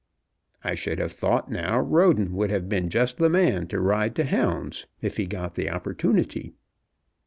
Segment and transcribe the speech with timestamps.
[0.63, 4.23] I should have thought now Roden would have been just the man to ride to
[4.23, 6.53] hounds, if he got the opportunity."